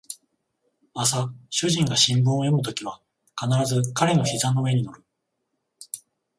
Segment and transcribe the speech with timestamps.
[0.95, 2.99] 朝主人が新聞を読むときは
[3.39, 5.03] 必ず彼の膝の上に乗る